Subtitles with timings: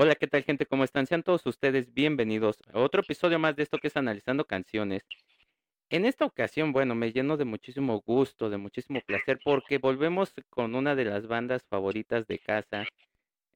[0.00, 0.64] Hola, ¿qué tal gente?
[0.64, 1.08] ¿Cómo están?
[1.08, 5.02] Sean todos ustedes bienvenidos a otro episodio más de esto que es Analizando Canciones.
[5.90, 10.76] En esta ocasión, bueno, me lleno de muchísimo gusto, de muchísimo placer, porque volvemos con
[10.76, 12.84] una de las bandas favoritas de casa.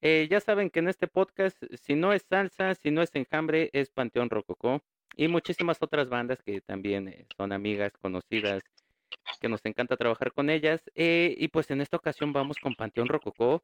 [0.01, 3.71] Eh, ya saben que en este podcast, si no es salsa, si no es enjambre,
[3.73, 4.83] es Panteón Rococó
[5.17, 8.65] y muchísimas otras bandas que también eh, son amigas, conocidas,
[9.41, 10.83] que nos encanta trabajar con ellas.
[10.97, 13.63] Eh, y pues en esta ocasión vamos con Panteón Rococó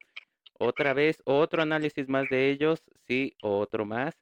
[0.59, 4.15] otra vez, otro análisis más de ellos, sí, otro más.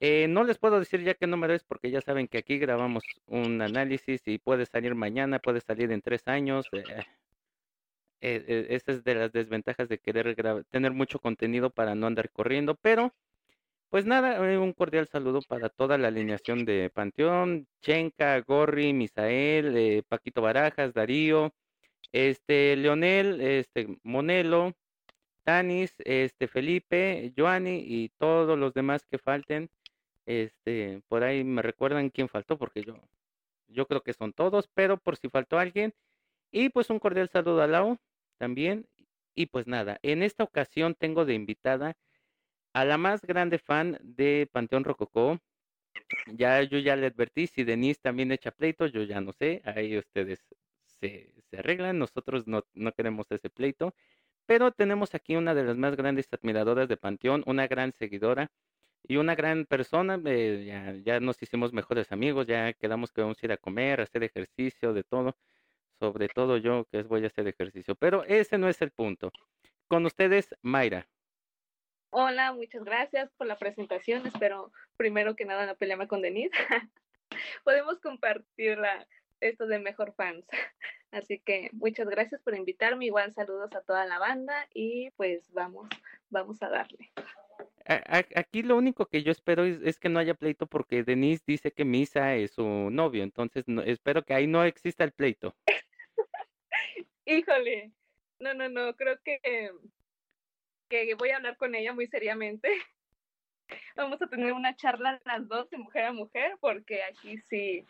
[0.00, 3.04] Eh, no les puedo decir ya qué número es porque ya saben que aquí grabamos
[3.26, 6.66] un análisis y puede salir mañana, puede salir en tres años.
[6.72, 6.84] Eh,
[8.20, 10.34] eh, esa es de las desventajas de querer
[10.70, 13.14] tener mucho contenido para no andar corriendo, pero
[13.90, 20.42] pues nada, un cordial saludo para toda la alineación de Panteón, Chenka, Gorri, Misael, Paquito
[20.42, 21.54] Barajas, Darío,
[22.12, 24.74] este, Leonel, este, Monelo,
[25.44, 29.70] Tanis, este, Felipe, Joanny y todos los demás que falten.
[30.26, 32.96] Este, por ahí me recuerdan quién faltó, porque yo,
[33.68, 35.94] yo creo que son todos, pero por si faltó alguien.
[36.50, 37.98] Y pues un cordial saludo a Lau
[38.38, 38.86] también.
[39.34, 41.96] Y pues nada, en esta ocasión tengo de invitada
[42.72, 45.40] a la más grande fan de Panteón Rococó.
[46.26, 49.96] Ya yo ya le advertí, si Denise también echa pleito, yo ya no sé, ahí
[49.98, 50.40] ustedes
[51.00, 53.94] se, se arreglan, nosotros no, no queremos ese pleito.
[54.46, 58.50] Pero tenemos aquí una de las más grandes admiradoras de Panteón, una gran seguidora
[59.02, 60.20] y una gran persona.
[60.24, 64.04] Eh, ya, nos hicimos mejores amigos, ya quedamos que vamos a ir a comer, a
[64.04, 65.36] hacer ejercicio, de todo.
[65.98, 67.94] Sobre todo yo que voy a hacer ejercicio.
[67.94, 69.32] Pero ese no es el punto.
[69.88, 71.06] Con ustedes, Mayra.
[72.10, 74.26] Hola, muchas gracias por la presentación.
[74.26, 76.52] Espero primero que nada no pelearme con Denise.
[77.64, 79.06] Podemos compartir la,
[79.40, 80.46] esto de Mejor Fans.
[81.10, 83.06] Así que muchas gracias por invitarme.
[83.06, 85.88] Igual saludos a toda la banda y pues vamos,
[86.30, 87.12] vamos a darle.
[87.86, 91.84] Aquí lo único que yo espero es, que no haya pleito porque Denise dice que
[91.84, 95.54] Misa es su novio, entonces espero que ahí no exista el pleito.
[97.26, 97.92] Híjole,
[98.38, 99.38] no, no, no, creo que,
[100.88, 102.70] que voy a hablar con ella muy seriamente.
[103.96, 107.84] Vamos a tener una charla las dos de mujer a mujer porque aquí sí,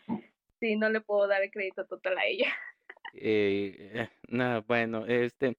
[0.65, 2.47] sí, no le puedo dar el crédito total a ella.
[3.17, 5.55] Eh, eh, no, bueno, este.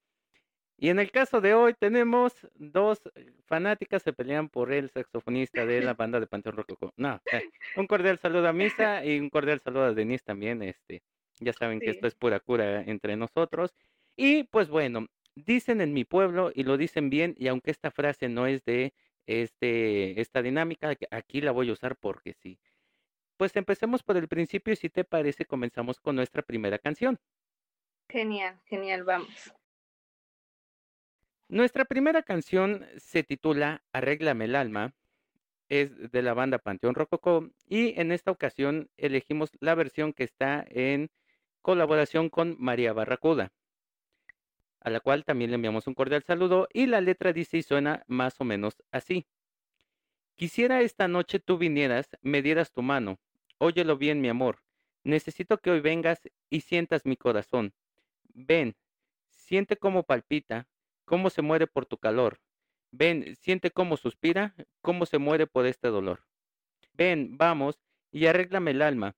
[0.76, 3.00] Y en el caso de hoy tenemos dos
[3.46, 6.92] fanáticas se pelean por el saxofonista de la banda de Panteón Rococó.
[6.98, 7.44] No, eh,
[7.76, 10.62] un cordial saludo a Misa y un cordial saludo a Denise también.
[10.62, 11.02] Este,
[11.40, 13.74] ya saben que esto es pura cura entre nosotros.
[14.16, 18.28] Y pues bueno, dicen en mi pueblo y lo dicen bien y aunque esta frase
[18.28, 18.92] no es de
[19.26, 22.58] este esta dinámica, aquí la voy a usar porque sí.
[23.36, 27.18] Pues empecemos por el principio y si te parece comenzamos con nuestra primera canción.
[28.08, 29.52] Genial, genial, vamos.
[31.48, 34.94] Nuestra primera canción se titula Arréglame el alma,
[35.68, 40.64] es de la banda Panteón Rococó y en esta ocasión elegimos la versión que está
[40.68, 41.10] en
[41.62, 43.52] colaboración con María Barracuda,
[44.80, 48.04] a la cual también le enviamos un cordial saludo y la letra dice y suena
[48.06, 49.26] más o menos así.
[50.36, 53.18] Quisiera esta noche tú vinieras, me dieras tu mano,
[53.58, 54.62] óyelo bien mi amor,
[55.04, 57.72] necesito que hoy vengas y sientas mi corazón,
[58.38, 58.76] Ven,
[59.30, 60.68] siente cómo palpita,
[61.06, 62.38] cómo se muere por tu calor.
[62.90, 66.26] Ven, siente cómo suspira, cómo se muere por este dolor.
[66.92, 67.80] Ven, vamos
[68.12, 69.16] y arréglame el alma.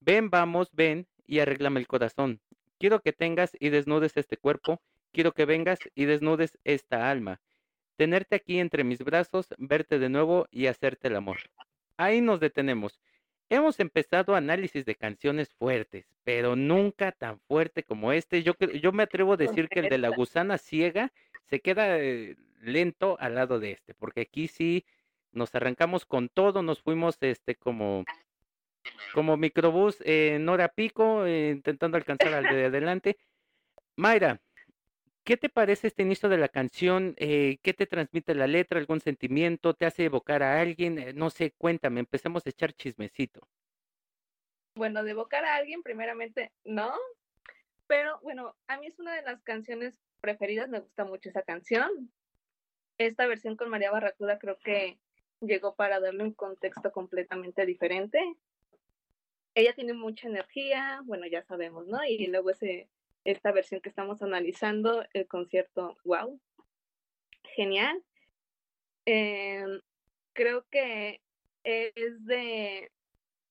[0.00, 2.42] Ven, vamos, ven y arréglame el corazón.
[2.78, 7.40] Quiero que tengas y desnudes este cuerpo, quiero que vengas y desnudes esta alma.
[7.96, 11.38] Tenerte aquí entre mis brazos, verte de nuevo y hacerte el amor.
[11.96, 13.00] Ahí nos detenemos.
[13.50, 18.42] Hemos empezado análisis de canciones fuertes, pero nunca tan fuerte como este.
[18.42, 21.12] Yo, yo me atrevo a decir que el de la gusana ciega
[21.48, 24.84] se queda eh, lento al lado de este, porque aquí sí
[25.32, 28.04] nos arrancamos con todo, nos fuimos este como
[29.12, 33.18] como microbús en hora pico, eh, intentando alcanzar al de adelante.
[33.96, 34.40] Mayra,
[35.28, 37.14] ¿Qué te parece este inicio de la canción?
[37.18, 38.78] Eh, ¿Qué te transmite la letra?
[38.78, 39.74] ¿Algún sentimiento?
[39.74, 40.98] ¿Te hace evocar a alguien?
[40.98, 43.46] Eh, no sé, cuéntame, empecemos a echar chismecito.
[44.74, 46.94] Bueno, de evocar a alguien, primeramente, no.
[47.86, 52.10] Pero bueno, a mí es una de las canciones preferidas, me gusta mucho esa canción.
[52.96, 54.98] Esta versión con María Barracuda creo que
[55.42, 58.18] llegó para darle un contexto completamente diferente.
[59.54, 62.02] Ella tiene mucha energía, bueno, ya sabemos, ¿no?
[62.02, 62.88] Y luego ese
[63.30, 66.40] esta versión que estamos analizando, el concierto, wow,
[67.54, 68.02] genial.
[69.04, 69.80] Em,
[70.32, 71.20] creo que
[71.62, 72.90] es de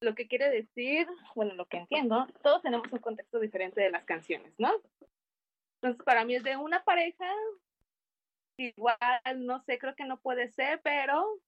[0.02, 4.04] lo que quiere decir, bueno, lo que entiendo, todos tenemos un contexto diferente de las
[4.06, 4.72] canciones, ¿no?
[5.76, 7.32] Entonces, para mí es de una pareja
[8.58, 8.98] igual,
[9.38, 11.40] no sé, creo que no puede ser, pero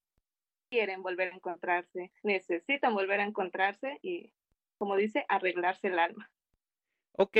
[0.70, 4.32] quieren volver a encontrarse, necesitan volver a encontrarse y,
[4.78, 6.30] como dice, arreglarse el alma.
[7.14, 7.38] Ok,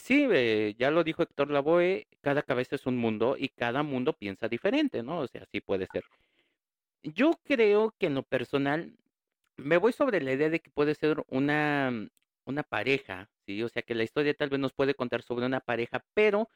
[0.00, 4.12] sí, eh, ya lo dijo Héctor Lavoe, cada cabeza es un mundo y cada mundo
[4.12, 5.20] piensa diferente, ¿no?
[5.20, 6.04] O sea, sí puede ser.
[7.02, 8.96] Yo creo que en lo personal
[9.56, 11.92] me voy sobre la idea de que puede ser una,
[12.44, 13.62] una pareja, ¿sí?
[13.62, 16.48] O sea, que la historia tal vez nos puede contar sobre una pareja, pero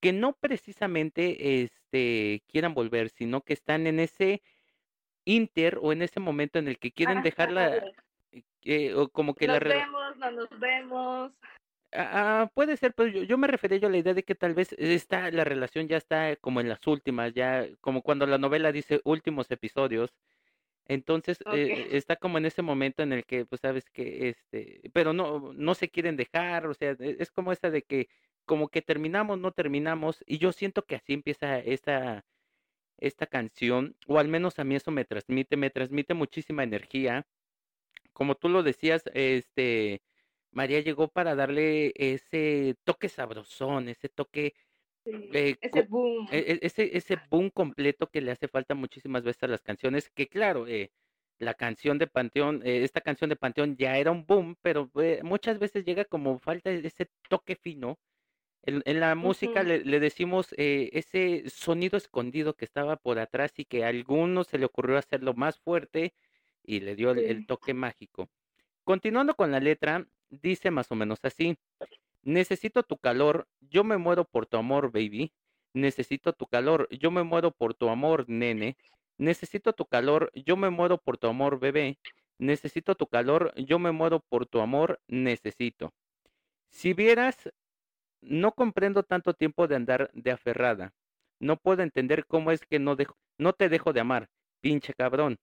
[0.00, 4.42] que no precisamente este, quieran volver, sino que están en ese
[5.24, 7.82] inter o en ese momento en el que quieren dejarla,
[8.62, 9.68] eh, o como que nos la...
[9.68, 11.32] vemos, no nos vemos.
[11.96, 14.54] Ah, puede ser, pero yo, yo me refería yo a la idea de que tal
[14.54, 18.72] vez está, la relación ya está como en las últimas, ya como cuando la novela
[18.72, 20.12] dice últimos episodios.
[20.86, 25.12] Entonces eh, está como en ese momento en el que, pues sabes que, este, pero
[25.12, 28.08] no, no se quieren dejar, o sea, e, es como esa de que,
[28.44, 32.26] como que terminamos, no terminamos, y yo siento que así empieza esta,
[32.98, 37.26] esta canción, o al menos a mí eso me transmite, me transmite muchísima energía.
[38.12, 40.02] Como tú lo decías, este,
[40.54, 44.54] María llegó para darle ese toque sabrosón, ese toque
[45.04, 46.28] eh, ese boom.
[46.30, 50.08] E, e, ese, ese boom completo que le hace falta muchísimas veces a las canciones,
[50.10, 50.92] que claro, eh,
[51.38, 54.90] la canción de Panteón, eh, esta canción de Panteón ya era un boom, pero
[55.22, 57.98] muchas veces llega como falta ese toque fino.
[58.62, 63.66] En, en la música le, le, decimos ese sonido escondido que estaba por atrás y
[63.66, 66.14] que a algunos se le ocurrió hacerlo más fuerte
[66.62, 68.30] y le dio el toque mágico.
[68.84, 71.56] Continuando con la letra, dice más o menos así.
[72.22, 75.32] Necesito tu calor, yo me muero por tu amor, baby.
[75.74, 78.76] Necesito tu calor, yo me muero por tu amor, nene.
[79.18, 81.98] Necesito tu calor, yo me muero por tu amor, bebé.
[82.38, 85.92] Necesito tu calor, yo me muero por tu amor, necesito.
[86.68, 87.50] Si vieras,
[88.20, 90.92] no comprendo tanto tiempo de andar de aferrada.
[91.38, 94.28] No puedo entender cómo es que no, dejo, no te dejo de amar,
[94.60, 95.38] pinche cabrón.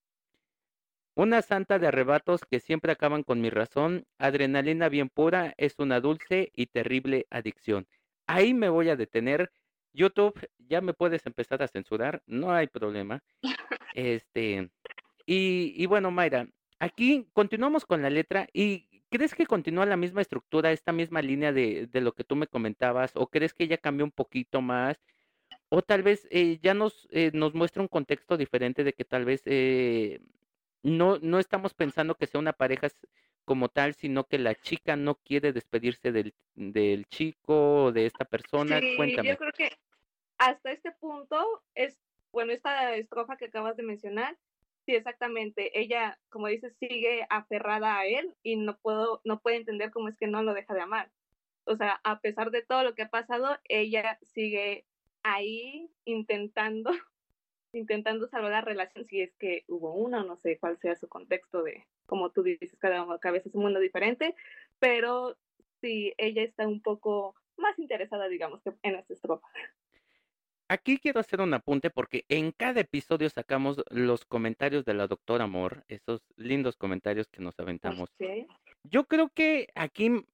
[1.13, 5.99] Una santa de arrebatos que siempre acaban con mi razón, adrenalina bien pura, es una
[5.99, 7.85] dulce y terrible adicción.
[8.27, 9.51] Ahí me voy a detener.
[9.93, 13.21] YouTube, ya me puedes empezar a censurar, no hay problema.
[13.93, 14.69] Este,
[15.25, 16.47] y, y bueno, Mayra,
[16.79, 21.51] aquí continuamos con la letra y ¿crees que continúa la misma estructura, esta misma línea
[21.51, 23.11] de, de lo que tú me comentabas?
[23.15, 24.97] ¿O crees que ya cambió un poquito más?
[25.69, 29.25] O tal vez eh, ya nos, eh, nos muestra un contexto diferente de que tal
[29.25, 30.21] vez eh,
[30.83, 32.87] no, no estamos pensando que sea una pareja
[33.45, 38.25] como tal, sino que la chica no quiere despedirse del, del chico o de esta
[38.25, 38.79] persona.
[38.79, 39.29] Sí, Cuéntame.
[39.29, 39.71] Yo creo que
[40.37, 41.99] hasta este punto es,
[42.31, 44.37] bueno, esta estrofa que acabas de mencionar,
[44.85, 45.79] sí, exactamente.
[45.79, 50.17] Ella, como dices, sigue aferrada a él y no puedo, no puede entender cómo es
[50.17, 51.11] que no lo deja de amar.
[51.65, 54.85] O sea, a pesar de todo lo que ha pasado, ella sigue
[55.23, 56.91] ahí intentando
[57.73, 61.63] intentando salvar la relación, si es que hubo una, no sé cuál sea su contexto
[61.63, 64.35] de, como tú dices, cada cabeza es un mundo diferente,
[64.79, 65.37] pero
[65.81, 69.47] sí, ella está un poco más interesada, digamos, que en esta estrofa.
[70.67, 75.43] Aquí quiero hacer un apunte porque en cada episodio sacamos los comentarios de la doctora
[75.43, 78.09] Amor, esos lindos comentarios que nos aventamos.
[78.15, 78.47] Okay.
[78.83, 80.25] Yo creo que aquí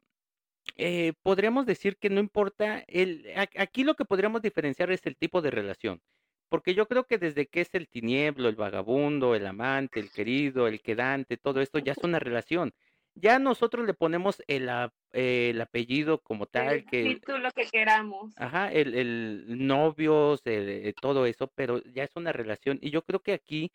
[0.75, 5.41] eh, podríamos decir que no importa, el, aquí lo que podríamos diferenciar es el tipo
[5.41, 6.01] de relación.
[6.49, 10.67] Porque yo creo que desde que es el tinieblo, el vagabundo, el amante, el querido,
[10.67, 12.73] el quedante, todo esto ya es una relación.
[13.15, 14.69] Ya nosotros le ponemos el,
[15.11, 16.75] el apellido como tal.
[16.75, 18.33] El que, título que queramos.
[18.37, 22.77] Ajá, el, el novios, el, eh, todo eso, pero ya es una relación.
[22.81, 23.71] Y yo creo que aquí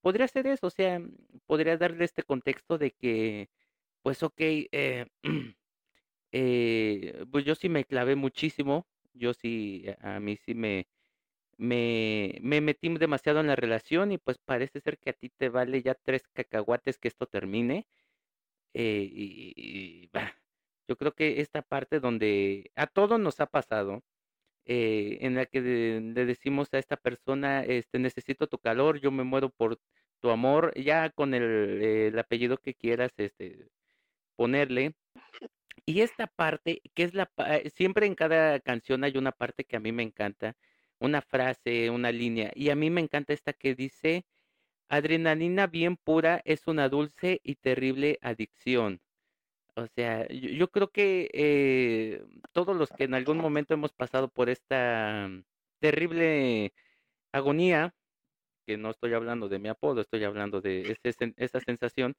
[0.00, 1.00] podría ser eso, o sea,
[1.46, 3.50] podría darle este contexto de que,
[4.02, 5.06] pues ok, eh,
[6.32, 10.86] eh, pues yo sí me clavé muchísimo, yo sí, a mí sí me,
[11.58, 15.48] me, me metí demasiado en la relación y pues parece ser que a ti te
[15.48, 17.86] vale ya tres cacahuates que esto termine.
[18.74, 20.10] Eh, y, y
[20.88, 24.02] yo creo que esta parte donde a todos nos ha pasado,
[24.66, 29.24] eh, en la que le decimos a esta persona, este, necesito tu calor, yo me
[29.24, 29.78] muero por
[30.20, 33.68] tu amor, ya con el, el apellido que quieras este,
[34.36, 34.94] ponerle.
[35.86, 37.30] Y esta parte, que es la,
[37.74, 40.56] siempre en cada canción hay una parte que a mí me encanta,
[41.04, 42.50] una frase, una línea.
[42.54, 44.24] Y a mí me encanta esta que dice,
[44.88, 49.00] adrenalina bien pura es una dulce y terrible adicción.
[49.76, 54.48] O sea, yo, creo que eh, todos los que en algún momento hemos pasado por
[54.48, 55.28] esta
[55.80, 56.72] terrible
[57.32, 57.94] agonía,
[58.66, 62.14] que no estoy hablando de mi apodo, estoy hablando de ese, esa sensación,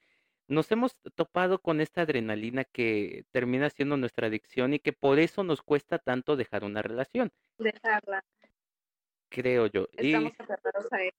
[0.47, 5.43] nos hemos topado con esta adrenalina que termina siendo nuestra adicción y que por eso
[5.43, 7.31] nos cuesta tanto dejar una relación.
[7.57, 8.23] Dejarla
[9.35, 9.87] creo yo.
[9.93, 11.17] Estamos aferrados a eso.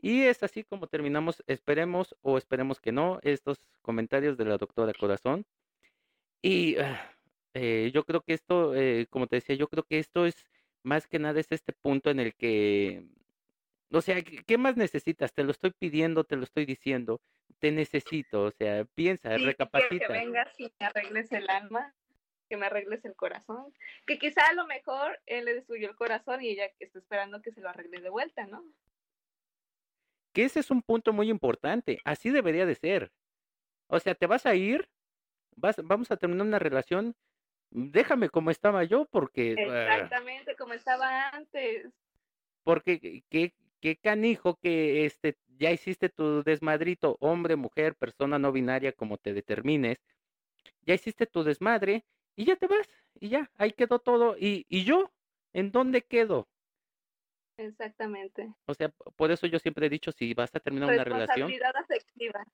[0.00, 4.92] Y es así como terminamos, esperemos o esperemos que no, estos comentarios de la doctora
[4.92, 5.46] Corazón.
[6.42, 7.10] Y ah,
[7.54, 10.34] eh, yo creo que esto, eh, como te decía, yo creo que esto es
[10.82, 13.06] más que nada es este punto en el que,
[13.90, 15.32] o sea, ¿qué más necesitas?
[15.32, 17.22] Te lo estoy pidiendo, te lo estoy diciendo,
[17.58, 20.06] te necesito, o sea, piensa, Sí, recapacita.
[20.08, 21.94] que vengas y me arregles el alma,
[22.48, 23.72] que me arregles el corazón.
[24.06, 27.52] Que quizá a lo mejor él le destruyó el corazón y ella está esperando que
[27.52, 28.64] se lo arregle de vuelta, ¿no?
[30.32, 33.12] Que ese es un punto muy importante, así debería de ser.
[33.86, 34.88] O sea, te vas a ir,
[35.56, 37.14] vas, vamos a terminar una relación,
[37.70, 41.86] déjame como estaba yo, porque, ah, Exactamente como estaba antes.
[42.64, 48.92] porque qué, qué canijo que este, ya hiciste tu desmadrito, hombre, mujer, persona no binaria,
[48.92, 49.98] como te determines,
[50.82, 52.04] ya hiciste tu desmadre
[52.36, 54.36] y ya te vas, y ya, ahí quedó todo.
[54.38, 55.12] ¿Y, y yo?
[55.52, 56.48] ¿En dónde quedo?
[57.56, 58.54] Exactamente.
[58.66, 61.76] O sea, por eso yo siempre he dicho, si vas a terminar una relación, Responsabilidad
[61.76, 62.44] afectiva.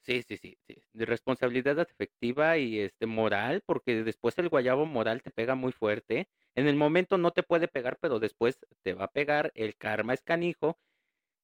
[0.00, 5.22] sí, sí, sí, sí, de responsabilidad afectiva y este moral, porque después el guayabo moral
[5.22, 6.28] te pega muy fuerte.
[6.54, 10.14] En el momento no te puede pegar, pero después te va a pegar, el karma
[10.14, 10.78] es canijo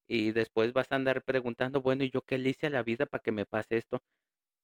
[0.08, 3.06] y después vas a andar preguntando, bueno, ¿y yo qué le hice a la vida
[3.06, 4.02] para que me pase esto?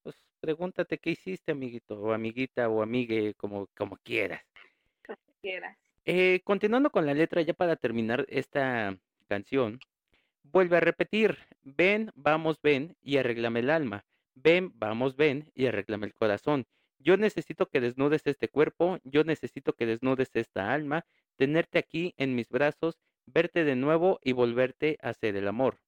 [0.03, 4.43] Pues pregúntate qué hiciste, amiguito, o amiguita, o amigue, como, como quieras.
[5.07, 5.77] como quieras.
[6.05, 8.97] Eh, continuando con la letra, ya para terminar esta
[9.29, 9.79] canción,
[10.43, 14.05] vuelve a repetir, ven, vamos, ven y arréglame el alma.
[14.35, 16.67] Ven, vamos, ven y arréglame el corazón.
[16.99, 21.05] Yo necesito que desnudes este cuerpo, yo necesito que desnudes esta alma,
[21.37, 25.81] tenerte aquí en mis brazos, verte de nuevo y volverte a hacer el amor.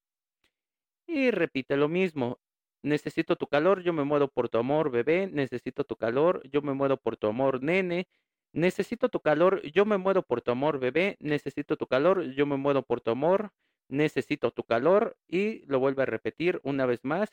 [1.07, 2.39] Y repite lo mismo.
[2.83, 5.29] Necesito tu calor, yo me muero por tu amor, bebé.
[5.33, 8.09] Necesito tu calor, yo me muero por tu amor, nene.
[8.53, 11.17] Necesito tu calor, yo me muero por tu amor, bebé.
[11.21, 13.53] Necesito tu calor, yo me muero por tu amor.
[13.89, 15.17] Necesito tu calor.
[15.29, 17.31] Y lo vuelve a repetir una vez más.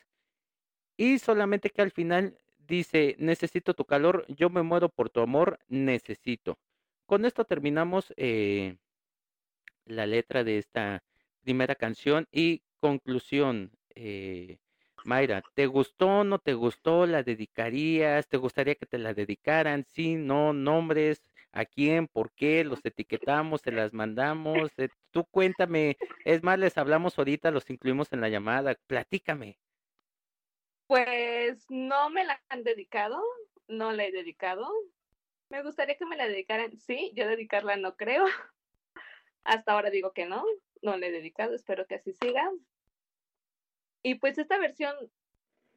[0.96, 5.58] Y solamente que al final dice, necesito tu calor, yo me muero por tu amor,
[5.68, 6.58] necesito.
[7.06, 8.76] Con esto terminamos eh,
[9.86, 11.02] la letra de esta
[11.40, 13.72] primera canción y conclusión.
[13.94, 14.58] Eh,
[15.04, 17.06] Mayra, ¿te gustó, no te gustó?
[17.06, 18.28] ¿La dedicarías?
[18.28, 19.84] ¿Te gustaría que te la dedicaran?
[19.88, 24.70] Sí, no, nombres, a quién, por qué, los etiquetamos, se las mandamos.
[24.78, 29.58] Eh, tú cuéntame, es más, les hablamos ahorita, los incluimos en la llamada, platícame.
[30.86, 33.22] Pues no me la han dedicado,
[33.68, 34.68] no la he dedicado.
[35.48, 36.76] Me gustaría que me la dedicaran.
[36.78, 38.24] Sí, yo dedicarla no creo.
[39.44, 40.44] Hasta ahora digo que no,
[40.82, 42.50] no la he dedicado, espero que así siga.
[44.02, 44.94] Y pues esta versión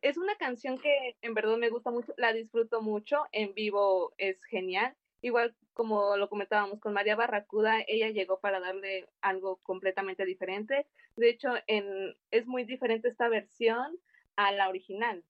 [0.01, 4.44] es una canción que en verdad me gusta mucho, la disfruto mucho, en vivo es
[4.46, 4.96] genial.
[5.22, 10.88] Igual como lo comentábamos con María Barracuda, ella llegó para darle algo completamente diferente.
[11.15, 13.98] De hecho, en, es muy diferente esta versión
[14.36, 15.24] a la original.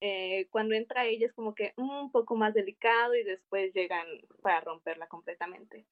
[0.00, 4.06] Eh, cuando entra ella es como que un poco más delicado y después llegan
[4.42, 5.86] para romperla completamente.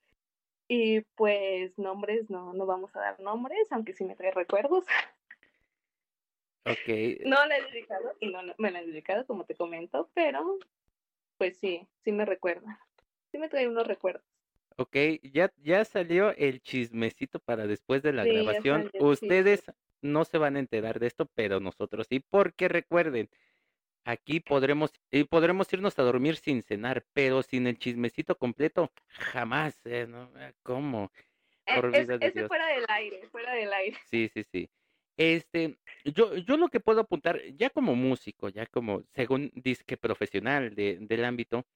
[0.67, 4.87] Y pues nombres, no, no vamos a dar nombres, aunque sí me trae recuerdos.
[6.65, 6.89] Ok,
[7.25, 10.59] No la he dedicado y no me la he dedicado, como te comento, pero
[11.39, 12.81] pues sí, sí me recuerda.
[13.33, 14.25] Sí me trae unos recuerdos.
[14.77, 18.91] ok, ya, ya salió el chismecito para después de la Sí, grabación.
[18.99, 19.65] Ustedes
[20.03, 23.29] no se van a enterar de esto, pero nosotros sí, porque recuerden,
[24.05, 29.81] aquí podremos, y podremos irnos a dormir sin cenar, pero sin el chismecito completo, jamás,
[29.87, 30.33] eh, ¿no?
[30.63, 31.13] ¿Cómo?
[31.67, 32.49] Eh, Por es- vida de ese Dios.
[32.49, 33.99] fuera del aire, fuera del aire.
[34.11, 34.71] Sí, sí, sí.
[35.19, 40.77] Este, yo, yo lo que puedo apuntar, ya como músico, ya como, según disque profesional
[40.77, 41.67] de, del ámbito,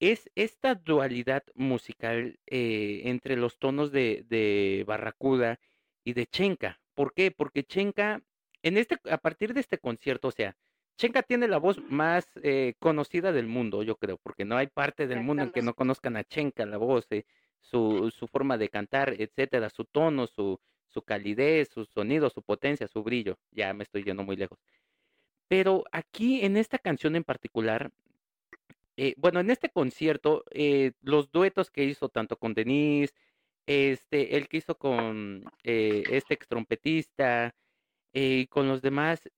[0.00, 5.60] es esta dualidad musical eh, entre los tonos de, de Barracuda
[6.02, 6.80] y de Chenka.
[6.94, 7.30] ¿Por qué?
[7.30, 8.22] Porque Chenka,
[8.62, 10.56] en este, a partir de este concierto, o sea,
[10.98, 15.06] Chenka tiene la voz más eh, conocida del mundo, yo creo, porque no hay parte
[15.06, 17.24] del mundo en que no conozcan a Chenka, la voz, eh,
[17.60, 20.60] su, su forma de cantar, etcétera, su tono, su,
[20.94, 23.38] su calidez, su sonido, su potencia, su brillo.
[23.50, 24.58] Ya me estoy yendo muy lejos.
[25.48, 27.92] Pero aquí, en esta canción en particular,
[28.96, 33.12] eh, bueno, en este concierto, eh, los duetos que hizo tanto con Denise,
[33.66, 37.54] este, el que hizo con eh, este ex trompetista,
[38.12, 39.28] y con los demás,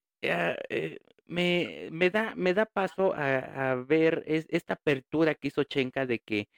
[1.27, 6.19] me, me da, me da paso a, ver es- esta apertura que hizo Chenka de
[6.19, 6.49] que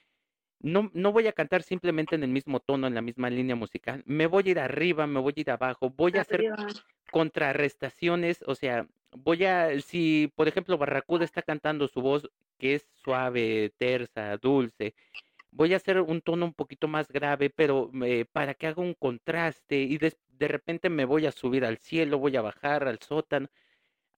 [0.61, 4.03] no, no voy a cantar simplemente en el mismo tono, en la misma línea musical,
[4.07, 6.45] me voy a ir arriba, me voy a ir abajo, voy a hacer
[7.11, 12.89] contrarrestaciones, o sea, voy a, si por ejemplo Barracuda está cantando su voz que es
[13.03, 14.95] suave, tersa, dulce,
[15.51, 18.95] voy a hacer un tono un poquito más grave, pero eh, para que haga un
[18.95, 22.99] contraste y de, de repente me voy a subir al cielo, voy a bajar al
[23.01, 23.49] sótano.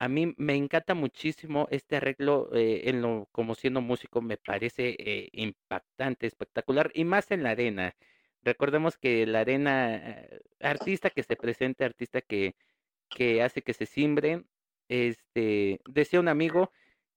[0.00, 4.96] A mí me encanta muchísimo este arreglo eh, en lo, como siendo músico, me parece
[4.98, 7.94] eh, impactante, espectacular y más en la arena.
[8.42, 12.56] Recordemos que la arena, eh, artista que se presente, artista que,
[13.10, 14.44] que hace que se simbre,
[14.88, 16.72] este, decía un amigo,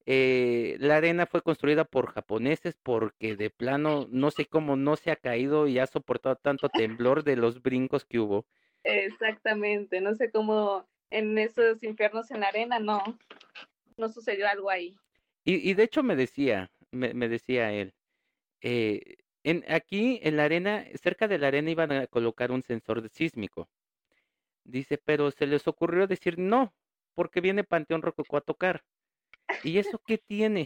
[0.06, 5.12] eh, la arena fue construida por japoneses porque de plano no sé cómo no se
[5.12, 8.46] ha caído y ha soportado tanto temblor de los brincos que hubo.
[8.84, 13.02] Exactamente, no sé cómo en esos infiernos en la arena no,
[13.98, 14.96] no sucedió algo ahí.
[15.46, 17.94] Y, y de hecho me decía, me, decía él,
[18.62, 23.08] eh, en, aquí en la arena, cerca de la arena iban a colocar un sensor
[23.10, 23.70] sísmico.
[24.64, 26.74] Dice, pero se les ocurrió decir no,
[27.14, 28.84] porque viene Panteón Rococó a tocar.
[29.64, 30.66] ¿Y eso qué tiene?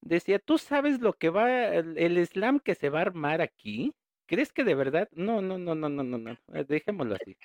[0.00, 3.92] Decía, ¿tú sabes lo que va, el, el slam que se va a armar aquí?
[4.26, 5.08] ¿Crees que de verdad?
[5.12, 6.32] No, no, no, no, no, no, no.
[6.54, 7.36] eh, Dejémoslo así.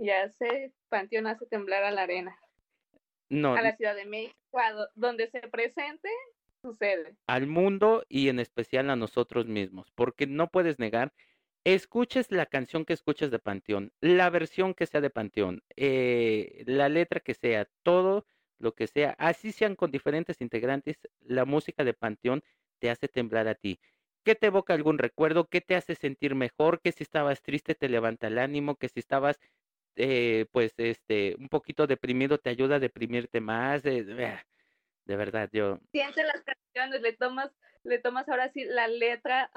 [0.00, 2.36] Ya sé, Panteón hace temblar a la arena,
[3.30, 4.36] No, a la Ciudad de México,
[4.94, 6.08] donde se presente,
[6.62, 7.16] sucede.
[7.26, 11.12] al mundo y en especial a nosotros mismos, porque no puedes negar,
[11.64, 16.88] escuches la canción que escuches de Panteón, la versión que sea de Panteón, eh, la
[16.88, 18.26] letra que sea, todo
[18.58, 22.42] lo que sea, así sean con diferentes integrantes, la música de Panteón
[22.80, 23.80] te hace temblar a ti.
[24.24, 25.48] ¿Qué te evoca algún recuerdo?
[25.48, 26.80] ¿Qué te hace sentir mejor?
[26.82, 29.40] Que si estabas triste te levanta el ánimo, que si estabas
[29.96, 33.84] eh, pues este un poquito deprimido te ayuda a deprimirte más.
[33.84, 34.04] eh,
[35.04, 37.50] de verdad, yo Siente las canciones, le tomas,
[37.82, 39.50] le tomas ahora sí la letra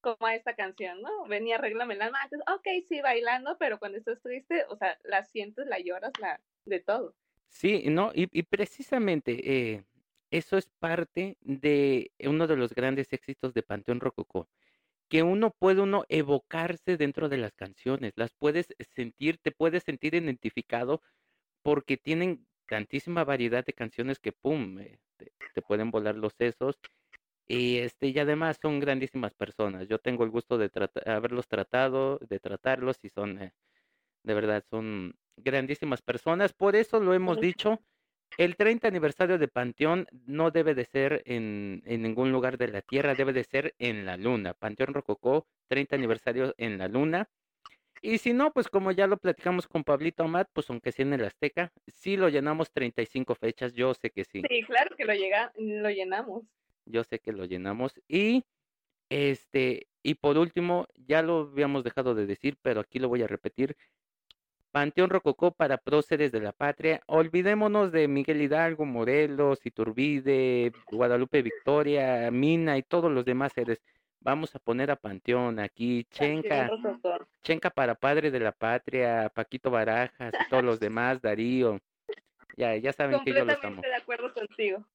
[0.00, 1.26] como a esta canción, ¿no?
[1.26, 2.22] Ven y arréglame el alma.
[2.22, 6.40] Antes, ok, sí, bailando, pero cuando estás triste, o sea, la sientes, la lloras, la,
[6.66, 7.14] de todo.
[7.48, 9.84] Sí, no, y, y precisamente eh,
[10.30, 14.48] eso es parte de uno de los grandes éxitos de Panteón Rococó,
[15.12, 20.16] que uno puede uno evocarse dentro de las canciones, las puedes sentir, te puedes sentir
[20.16, 21.02] identificado
[21.62, 26.80] porque tienen tantísima variedad de canciones que pum, eh, te, te pueden volar los sesos
[27.48, 29.88] y este y además son grandísimas personas.
[29.88, 33.54] Yo tengo el gusto de trata- haberlos tratado, de tratarlos y son eh,
[34.24, 36.52] de verdad son grandísimas personas.
[36.54, 37.84] Por eso lo hemos dicho,
[38.36, 42.82] el 30 aniversario de Panteón no debe de ser en, en ningún lugar de la
[42.82, 44.54] Tierra, debe de ser en la Luna.
[44.54, 47.28] Panteón Rococó, 30 aniversario en la Luna.
[48.00, 51.12] Y si no, pues como ya lo platicamos con Pablito Amat, pues aunque sea en
[51.12, 55.14] el Azteca, sí lo llenamos 35 fechas, yo sé que sí, Sí, claro que lo,
[55.14, 56.42] llega, lo llenamos.
[56.84, 57.94] yo sé que lo llenamos.
[58.08, 58.44] Y
[59.08, 63.26] este, y por último, ya lo habíamos dejado de decir, pero aquí lo voy a
[63.28, 63.76] repetir.
[64.72, 67.02] Panteón Rococó para próceres de la patria.
[67.06, 73.82] Olvidémonos de Miguel Hidalgo, Morelos, Iturbide, Guadalupe Victoria, Mina y todos los demás seres.
[74.20, 76.70] Vamos a poner a Panteón aquí, Chenca.
[77.42, 81.78] Chenca para padre de la patria, Paquito Barajas y todos los demás, Darío.
[82.56, 83.82] Ya, ya saben que yo los amo.
[83.82, 84.86] De acuerdo contigo.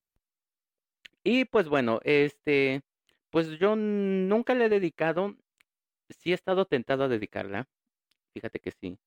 [1.24, 2.82] Y pues bueno, este,
[3.30, 5.36] pues yo nunca le he dedicado,
[6.10, 7.68] sí he estado tentado a dedicarla,
[8.34, 8.98] fíjate que sí.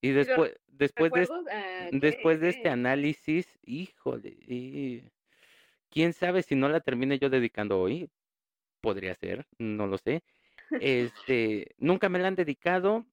[0.00, 1.28] Y después, después de.
[1.50, 5.02] Ah, después de este análisis, híjole, y
[5.90, 8.10] quién sabe si no la termine yo dedicando hoy,
[8.80, 10.22] podría ser, no lo sé.
[10.78, 13.06] Este, nunca me la han dedicado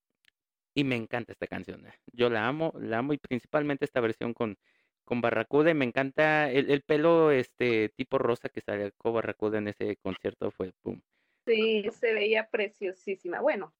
[0.74, 1.88] y me encanta esta canción.
[1.88, 1.94] eh.
[2.14, 4.58] Yo la amo, la amo y principalmente esta versión con,
[5.06, 9.68] con Barracuda y me encanta el, el pelo este tipo rosa que sacó Barracuda en
[9.70, 11.02] ese concierto fue pum,
[11.46, 13.40] Sí, se veía preciosísima.
[13.42, 13.74] Bueno,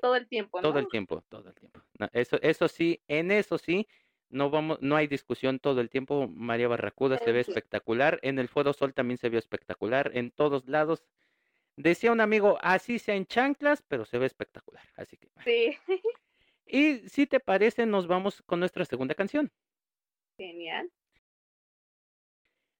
[0.00, 0.62] todo el tiempo, ¿no?
[0.62, 1.80] todo el tiempo, todo el tiempo.
[1.98, 3.86] No, eso, eso sí, en eso sí,
[4.28, 6.28] no vamos, no hay discusión todo el tiempo.
[6.28, 10.66] María Barracuda se ve espectacular, en el Foro Sol también se vio espectacular, en todos
[10.68, 11.04] lados.
[11.76, 14.84] Decía un amigo, así sea en chanclas, pero se ve espectacular.
[14.96, 15.76] Así que, Sí,
[16.66, 19.52] y si te parece, nos vamos con nuestra segunda canción.
[20.36, 20.90] genial.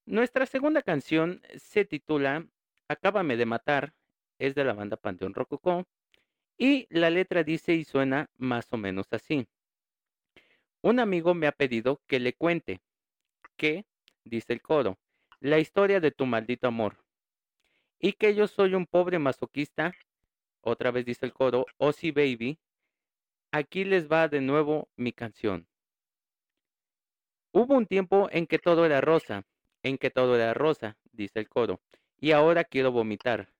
[0.06, 2.46] Nuestra segunda canción se titula
[2.88, 3.94] Acábame de matar,
[4.38, 5.86] es de la banda Panteón Rococó,
[6.56, 9.46] y la letra dice y suena más o menos así.
[10.82, 12.80] Un amigo me ha pedido que le cuente
[13.56, 13.84] que,
[14.24, 14.98] dice el coro,
[15.40, 17.04] la historia de tu maldito amor,
[17.98, 19.92] y que yo soy un pobre masoquista,
[20.60, 22.58] otra vez dice el coro, oh sí baby,
[23.50, 25.66] aquí les va de nuevo mi canción.
[27.52, 29.46] Hubo un tiempo en que todo era rosa,
[29.82, 31.80] en que todo era rosa, dice el coro,
[32.18, 33.52] y ahora quiero vomitar.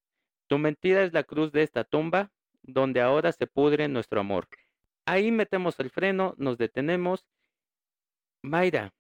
[0.46, 2.32] Tu mentira es la cruz de esta tumba,
[2.64, 4.48] donde ahora se pudre nuestro amor.
[5.06, 7.26] Ahí metemos el freno, nos detenemos.
[8.42, 8.92] Mayra,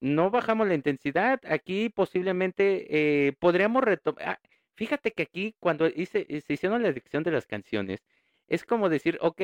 [0.00, 1.40] no bajamos la intensidad.
[1.44, 4.40] Aquí posiblemente eh, podríamos retomar.
[4.74, 8.02] Fíjate que aquí cuando hice, se hicieron la edición de las canciones,
[8.48, 9.42] es como decir, ok,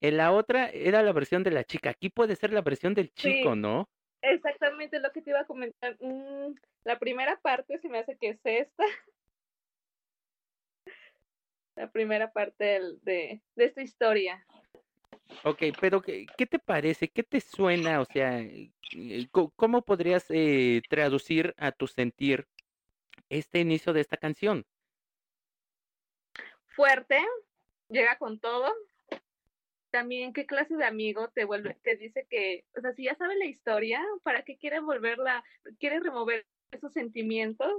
[0.00, 3.12] en la otra era la versión de la chica, aquí puede ser la versión del
[3.12, 3.88] chico, ¿no?
[4.22, 5.96] Exactamente lo que te iba a comentar.
[6.00, 8.84] Mm, la primera parte se me hace que es esta.
[11.76, 14.46] La primera parte de, de esta historia.
[15.42, 17.08] Ok, pero ¿qué, ¿qué, te parece?
[17.08, 18.00] ¿Qué te suena?
[18.00, 18.70] O sea, eh,
[19.30, 22.46] ¿cómo podrías eh, traducir a tu sentir
[23.28, 24.64] este inicio de esta canción?
[26.66, 27.18] Fuerte,
[27.88, 28.72] llega con todo.
[29.90, 33.36] También, ¿qué clase de amigo te vuelve, te dice que, o sea, si ya sabe
[33.36, 35.44] la historia, ¿para qué quiere volverla,
[35.78, 37.72] quiere remover esos sentimientos?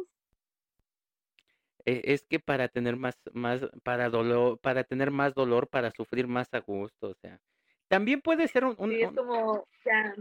[1.86, 6.28] E, es que para tener más, más, para dolor, para tener más dolor, para sufrir
[6.28, 7.40] más a gusto, o sea.
[7.88, 10.16] También puede ser un, sí, es como ya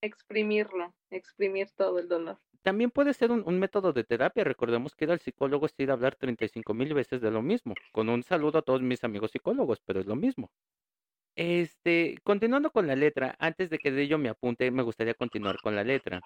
[0.00, 2.38] exprimirlo, exprimir todo el dolor.
[2.62, 4.42] También puede ser un, un método de terapia.
[4.42, 7.74] Recordemos que ir al psicólogo es ir a hablar 35 mil veces de lo mismo.
[7.92, 10.50] Con un saludo a todos mis amigos psicólogos, pero es lo mismo.
[11.36, 15.58] Este, continuando con la letra, antes de que de ello me apunte, me gustaría continuar
[15.62, 16.22] con la letra.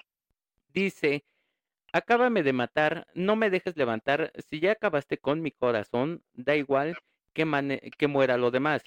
[0.73, 1.25] Dice,
[1.93, 6.97] Acábame de matar, no me dejes levantar, si ya acabaste con mi corazón, da igual
[7.33, 8.83] que, que muera lo demás.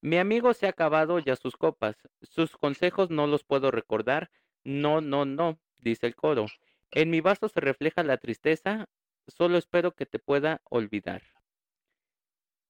[0.00, 4.30] Mi amigo se ha acabado ya sus copas, sus consejos no los puedo recordar,
[4.62, 6.46] no, no, no, dice el coro.
[6.92, 8.88] En mi vaso se refleja la tristeza,
[9.26, 11.22] solo espero que te pueda olvidar.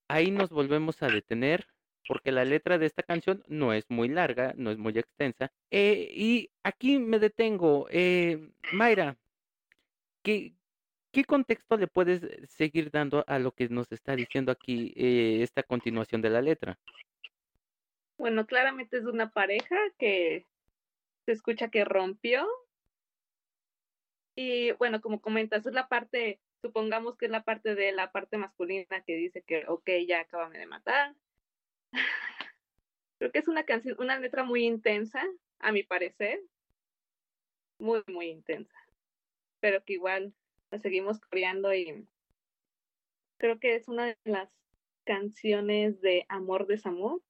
[0.08, 1.66] Ahí nos volvemos a detener
[2.08, 5.52] porque la letra de esta canción no es muy larga, no es muy extensa.
[5.70, 7.88] Eh, y aquí me detengo.
[7.90, 9.16] Eh, Mayra,
[10.26, 15.40] ¿Qué, contexto le puedes eh, seguir dando a lo que nos está diciendo aquí eh,
[15.42, 16.76] esta continuación de la letra?
[18.18, 20.44] Bueno, claramente es una pareja que
[21.26, 22.44] se escucha que rompió.
[24.34, 28.36] Y bueno, como comentas, es la parte, supongamos que es la parte de la parte
[28.36, 31.14] masculina que dice que, ok, ya acabame de matar.
[33.18, 35.22] Creo que es una canción, una letra muy intensa,
[35.60, 36.40] a mi parecer.
[37.78, 38.85] Muy, muy intensa
[39.66, 40.32] pero que igual
[40.70, 42.06] la seguimos coreando y
[43.36, 44.48] creo que es una de las
[45.02, 47.20] canciones de amor desamor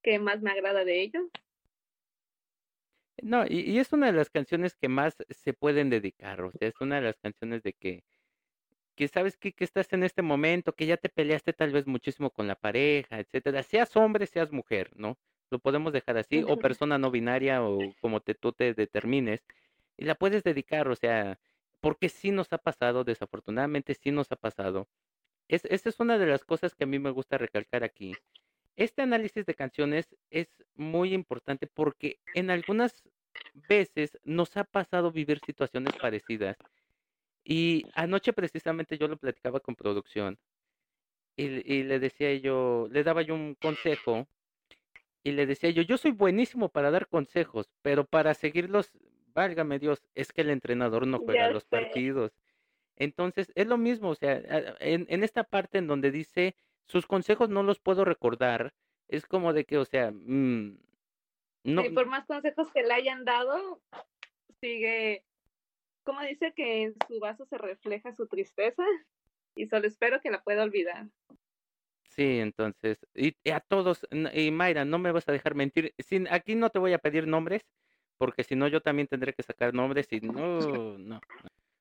[0.00, 1.24] que más me agrada de ellos.
[3.20, 6.80] No, y, es una de las canciones que más se pueden dedicar, o sea, es
[6.80, 8.04] una de las canciones de que,
[8.94, 12.30] que sabes que, que estás en este momento, que ya te peleaste tal vez muchísimo
[12.30, 15.18] con la pareja, etcétera, seas hombre, seas mujer, ¿no?
[15.50, 19.40] Lo podemos dejar así, o persona no binaria, o como te, tú te determines,
[19.96, 21.36] y la puedes dedicar, o sea,
[21.84, 24.88] porque sí nos ha pasado, desafortunadamente sí nos ha pasado.
[25.48, 28.14] Es, es una de las cosas que a mí me gusta recalcar aquí.
[28.74, 33.02] Este análisis de canciones es muy importante porque en algunas
[33.68, 36.56] veces nos ha pasado vivir situaciones parecidas.
[37.44, 40.38] Y anoche precisamente yo lo platicaba con producción
[41.36, 44.26] y, le decía yo, le daba yo un consejo
[45.22, 48.90] y le decía yo, yo soy buenísimo para dar consejos, pero para seguirlos
[49.34, 52.32] válgame Dios, es que el entrenador no juega los partidos.
[52.96, 54.40] Entonces, es lo mismo, o sea,
[54.78, 56.54] en, en, esta parte en donde dice,
[56.86, 58.72] sus consejos no los puedo recordar,
[59.08, 60.78] es como de que, o sea, mmm,
[61.64, 61.82] no.
[61.82, 63.80] Sí, por más consejos que le hayan dado,
[64.60, 65.24] sigue,
[66.04, 68.84] como dice que en su vaso se refleja su tristeza
[69.56, 71.08] y solo espero que la pueda olvidar.
[72.10, 76.54] Sí, entonces, y, a todos, y Mayra, no me vas a dejar mentir, sin, aquí
[76.54, 77.66] no te voy a pedir nombres,
[78.16, 80.20] porque si no yo también tendré que sacar nombres y
[80.60, 81.20] no, no.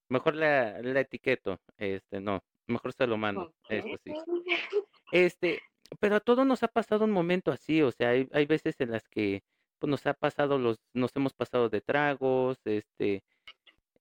[0.09, 3.81] Mejor la, la etiqueto, este, no, mejor se lo mando, sí.
[5.11, 5.61] Este,
[5.99, 8.91] pero a todos nos ha pasado un momento así, o sea, hay, hay veces en
[8.91, 9.43] las que
[9.77, 13.23] pues nos ha pasado los, nos hemos pasado de tragos, este,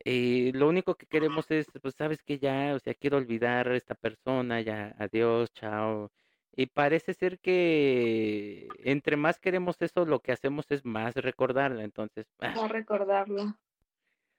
[0.05, 3.77] y lo único que queremos es, pues sabes que ya, o sea, quiero olvidar a
[3.77, 6.11] esta persona, ya, adiós, chao,
[6.55, 11.83] y parece ser que entre más queremos eso, lo que hacemos es más recordarla.
[11.83, 12.53] Entonces, ah.
[12.55, 13.57] no recordarlo.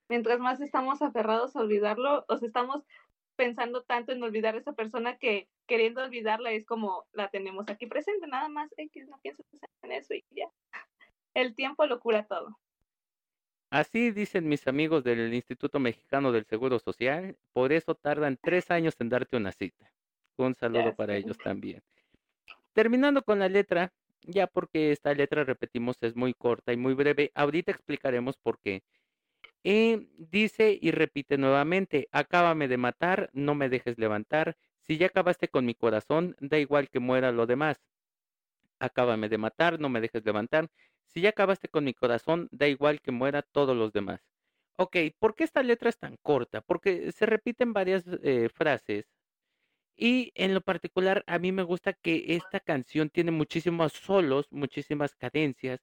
[0.10, 2.84] Mientras más estamos aferrados a olvidarlo, o sea, estamos
[3.36, 7.88] pensando tanto en olvidar a esa persona que queriendo olvidarla es como la tenemos aquí
[7.88, 9.44] presente, nada más, que no pienso
[9.82, 10.50] en eso y ya.
[11.34, 12.60] El tiempo lo cura todo.
[13.72, 18.94] Así dicen mis amigos del Instituto Mexicano del Seguro Social, por eso tardan tres años
[19.00, 19.92] en darte una cita.
[20.38, 21.82] Un saludo para ellos también.
[22.74, 27.32] Terminando con la letra, ya porque esta letra, repetimos, es muy corta y muy breve,
[27.36, 28.84] ahorita explicaremos por qué.
[29.64, 35.48] Eh, dice y repite nuevamente, acábame de matar, no me dejes levantar, si ya acabaste
[35.48, 37.82] con mi corazón, da igual que muera lo demás.
[38.80, 40.70] Acábame de matar, no me dejes levantar,
[41.08, 44.22] si ya acabaste con mi corazón, da igual que muera todos los demás.
[44.78, 46.62] Ok, ¿por qué esta letra es tan corta?
[46.62, 49.13] Porque se repiten varias eh, frases
[49.96, 55.16] y en lo particular a mí me gusta que esta canción tiene muchísimos solos, muchísimas
[55.16, 55.82] cadencias,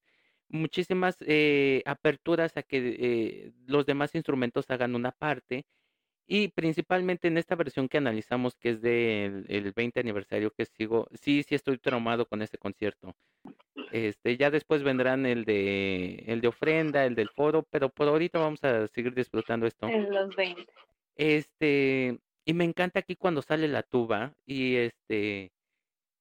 [0.48, 5.64] muchísimas eh, aperturas a que eh, los demás instrumentos hagan una parte
[6.26, 11.08] y principalmente en esta versión que analizamos que es del el 20 aniversario que sigo,
[11.12, 13.16] sí, sí estoy traumado con este concierto.
[13.90, 18.38] Este, ya después vendrán el de el de ofrenda, el del foro, pero por ahorita
[18.38, 19.88] vamos a seguir disfrutando esto.
[19.88, 20.66] En los 20.
[21.16, 25.52] Este, y me encanta aquí cuando sale la tuba y este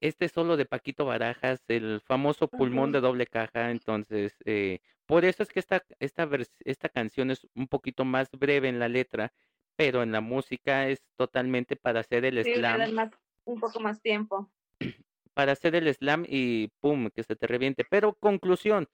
[0.01, 5.41] este solo de Paquito Barajas, el famoso pulmón de doble caja, entonces eh, por eso
[5.43, 6.29] es que esta esta
[6.65, 9.33] esta canción es un poquito más breve en la letra,
[9.75, 13.09] pero en la música es totalmente para hacer el Sí, slam más,
[13.45, 14.51] un poco más tiempo.
[15.33, 17.85] para hacer el slam y pum, que se te reviente.
[17.89, 18.87] Pero conclusión,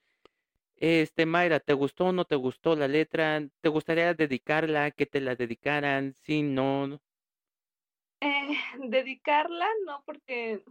[0.78, 3.48] este Mayra, ¿te gustó o no te gustó la letra?
[3.62, 6.13] ¿Te gustaría dedicarla, que te la dedicaran?
[6.15, 7.02] Sí, no.
[8.21, 8.49] Eh,
[8.89, 10.63] dedicarla, no, porque,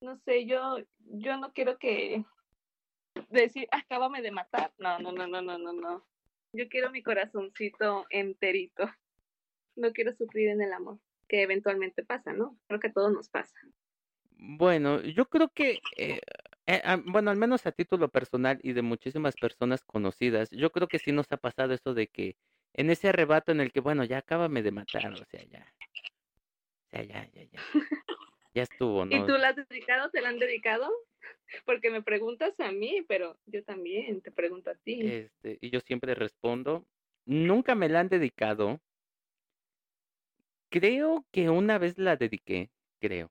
[0.00, 2.24] no sé, yo, yo no quiero que
[3.30, 4.72] decir, acábame de matar.
[4.78, 6.06] No, no, no, no, no, no, no.
[6.52, 8.90] Yo quiero mi corazoncito enterito.
[9.76, 12.58] No quiero sufrir en el amor, que eventualmente pasa, ¿no?
[12.66, 13.54] Creo que a todos nos pasa.
[14.32, 16.20] Bueno, yo creo que, eh,
[16.66, 20.88] eh, ah, bueno, al menos a título personal y de muchísimas personas conocidas, yo creo
[20.88, 22.36] que sí nos ha pasado eso de que
[22.74, 25.72] en ese arrebato en el que, bueno, ya acábame de matar, o sea, ya,
[26.92, 27.60] sea, ya, ya, ya,
[28.54, 29.26] ya estuvo, ¿Y ¿no?
[29.26, 30.10] tú la has dedicado?
[30.10, 30.90] ¿Te la han dedicado?
[31.64, 35.00] Porque me preguntas a mí, pero yo también te pregunto a ti.
[35.00, 36.86] Este, y yo siempre respondo,
[37.24, 38.80] nunca me la han dedicado.
[40.70, 43.30] Creo que una vez la dediqué, creo.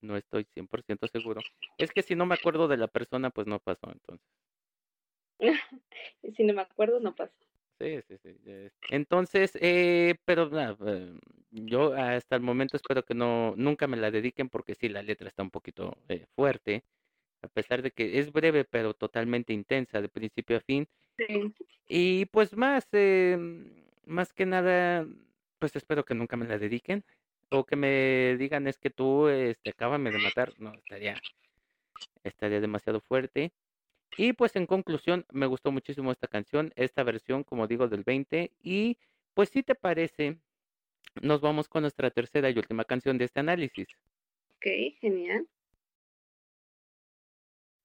[0.00, 1.40] No estoy 100% seguro.
[1.78, 4.26] Es que si no me acuerdo de la persona, pues no pasó entonces.
[6.22, 7.34] y si no me acuerdo, no pasa.
[7.80, 8.36] Sí, sí, sí.
[8.44, 11.18] ya es- Entonces, eh, pero nada, eh,
[11.50, 15.28] yo hasta el momento espero que no, nunca me la dediquen porque sí, la letra
[15.28, 16.84] está un poquito eh, fuerte,
[17.42, 20.86] a pesar de que es breve, pero totalmente intensa de principio a fin.
[21.16, 21.54] Sí.
[21.88, 23.38] Y pues más, eh,
[24.04, 25.06] más que nada,
[25.58, 27.04] pues espero que nunca me la dediquen.
[27.52, 30.52] O que me digan es que tú, este, acábame de matar.
[30.58, 31.16] No, estaría,
[32.22, 33.52] estaría demasiado fuerte.
[34.16, 38.52] Y pues en conclusión, me gustó muchísimo esta canción, esta versión, como digo, del 20.
[38.62, 38.98] Y
[39.34, 40.38] pues si te parece,
[41.22, 43.88] nos vamos con nuestra tercera y última canción de este análisis.
[44.56, 44.66] Ok,
[45.00, 45.46] genial.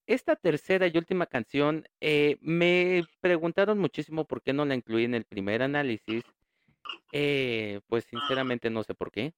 [0.08, 5.16] Esta tercera y última canción, eh, me preguntaron muchísimo por qué no la incluí en
[5.16, 6.24] el primer análisis.
[7.12, 9.34] Eh, pues sinceramente no sé por qué.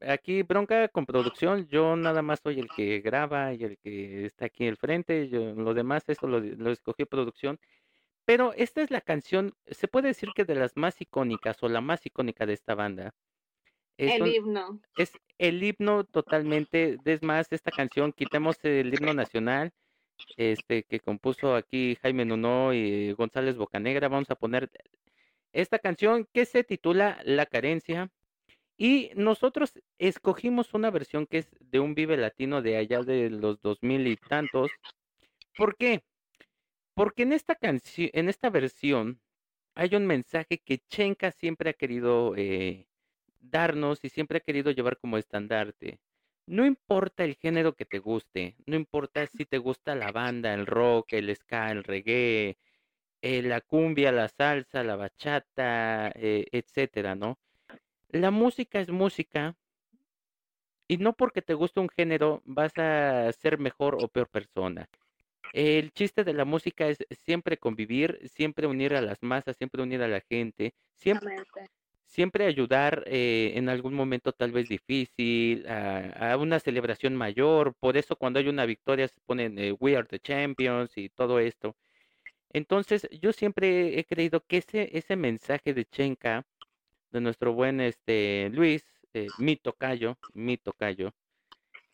[0.00, 4.46] Aquí bronca con producción, yo nada más soy el que graba y el que está
[4.46, 7.58] aquí al frente, yo, lo demás eso lo, lo escogió producción.
[8.24, 11.80] Pero esta es la canción, se puede decir que de las más icónicas o la
[11.80, 13.12] más icónica de esta banda.
[13.96, 14.80] Es El un- himno.
[14.96, 19.72] es el himno totalmente, es más, esta canción, quitemos el himno nacional,
[20.36, 24.70] este que compuso aquí Jaime Nuno y González Bocanegra, vamos a poner
[25.52, 28.10] esta canción que se titula La carencia
[28.78, 33.60] y nosotros escogimos una versión que es de un Vive Latino de allá de los
[33.60, 34.70] dos mil y tantos.
[35.56, 36.04] ¿Por qué?
[36.94, 39.20] Porque en esta canción, en esta versión
[39.74, 42.88] hay un mensaje que Chenka siempre ha querido eh,
[43.40, 46.00] darnos y siempre ha querido llevar como estandarte.
[46.46, 50.66] No importa el género que te guste, no importa si te gusta la banda, el
[50.66, 52.58] rock, el ska, el reggae,
[53.22, 57.38] eh, la cumbia, la salsa, la bachata, eh, etcétera, ¿no?
[58.10, 59.56] La música es música
[60.88, 64.88] y no porque te guste un género vas a ser mejor o peor persona.
[65.52, 70.02] El chiste de la música es siempre convivir, siempre unir a las masas, siempre unir
[70.02, 71.36] a la gente, siempre,
[72.06, 77.74] siempre ayudar eh, en algún momento tal vez difícil, a, a una celebración mayor.
[77.80, 81.38] Por eso cuando hay una victoria se ponen eh, We Are the Champions y todo
[81.40, 81.76] esto.
[82.52, 86.46] Entonces yo siempre he creído que ese, ese mensaje de Chenka,
[87.10, 91.12] de nuestro buen este Luis, eh, mi tocayo, mi tocayo,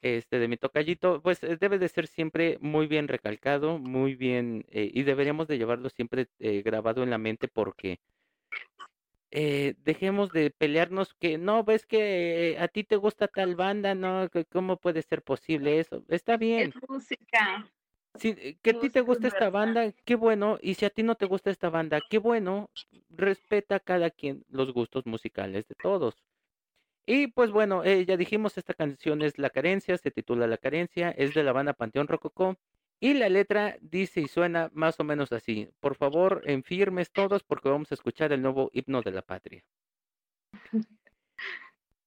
[0.02, 4.64] este de mi tocallito, pues eh, debe de ser siempre muy bien recalcado, muy bien,
[4.68, 8.00] eh, y deberíamos de llevarlo siempre eh, grabado en la mente porque
[9.30, 14.28] eh, dejemos de pelearnos que no, ves que a ti te gusta tal banda, no,
[14.28, 16.04] que ¿cómo puede ser posible eso?
[16.08, 16.68] Está bien.
[16.68, 17.68] Es música.
[18.16, 21.02] Si, eh, que a ti te gusta esta banda, qué bueno, y si a ti
[21.02, 22.70] no te gusta esta banda, qué bueno,
[23.10, 26.14] respeta a cada quien los gustos musicales de todos.
[27.06, 31.10] Y pues bueno, eh, ya dijimos, esta canción es La Carencia, se titula La Carencia,
[31.10, 32.56] es de la banda Panteón Rococó.
[33.00, 35.68] Y la letra dice y suena más o menos así.
[35.80, 39.62] Por favor, en firmes todos porque vamos a escuchar el nuevo himno de la patria.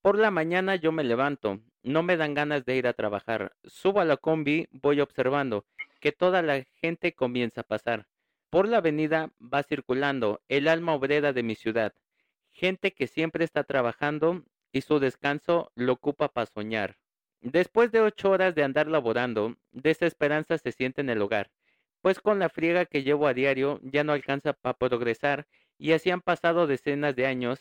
[0.02, 3.56] Por la mañana yo me levanto, no me dan ganas de ir a trabajar.
[3.65, 5.65] Subo a la combi, voy observando
[6.08, 8.08] que toda la gente comienza a pasar.
[8.50, 11.93] Por la avenida va circulando el alma obrera de mi ciudad.
[12.54, 16.96] Gente que siempre está trabajando y su descanso lo ocupa para soñar.
[17.41, 21.52] Después de ocho horas de andar laborando, desesperanza se siente en el hogar,
[22.00, 25.46] pues con la friega que llevo a diario ya no alcanza para progresar
[25.78, 27.60] y así han pasado decenas de años,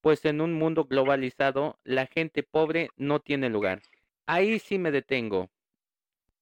[0.00, 3.82] pues en un mundo globalizado la gente pobre no tiene lugar.
[4.26, 5.50] Ahí sí me detengo.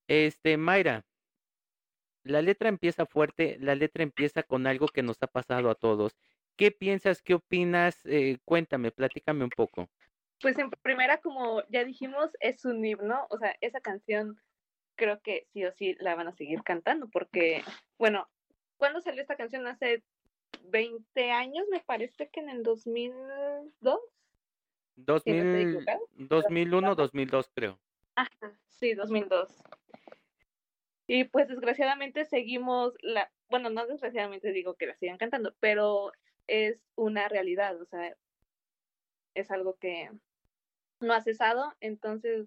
[0.07, 1.07] Este, Mayra,
[2.23, 6.17] la letra empieza fuerte, la letra empieza con algo que nos ha pasado a todos.
[6.57, 7.23] ¿Qué piensas?
[7.23, 8.05] ¿Qué opinas?
[8.05, 9.89] Eh, cuéntame, platícame un poco.
[10.41, 14.41] Pues en primera, como ya dijimos, es un himno, o sea, esa canción
[14.97, 17.63] creo que sí o sí la van a seguir cantando, porque,
[17.99, 18.29] bueno,
[18.77, 19.67] ¿cuándo salió esta canción?
[19.67, 20.03] Hace
[20.65, 23.99] 20 años, me parece que en el 2002.
[24.97, 27.81] 2000, 2001, 2002 creo.
[28.15, 29.63] Ajá, sí, 2002.
[31.13, 36.13] Y pues desgraciadamente seguimos la, bueno, no desgraciadamente digo que la sigan cantando, pero
[36.47, 38.17] es una realidad, o sea,
[39.35, 40.09] es algo que
[41.01, 41.75] no ha cesado.
[41.81, 42.47] Entonces,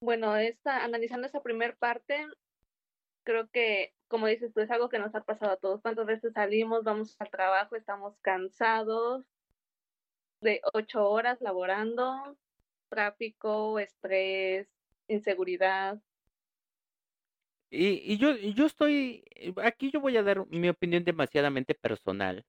[0.00, 2.26] bueno, esta, analizando esa primera parte,
[3.22, 5.82] creo que, como dices tú, es algo que nos ha pasado a todos.
[5.82, 9.24] ¿Cuántas veces salimos, vamos al trabajo, estamos cansados
[10.40, 12.36] de ocho horas laborando,
[12.88, 14.68] tráfico, estrés,
[15.06, 16.02] inseguridad?
[17.74, 22.44] Y, y yo, yo estoy, eh, aquí yo voy a dar mi opinión demasiadamente personal.